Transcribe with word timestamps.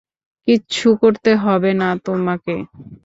কিচ্ছু 0.47 0.87
করতে 1.01 1.31
হবে 1.43 1.71
না 1.81 1.89
তোমাকে। 2.05 2.55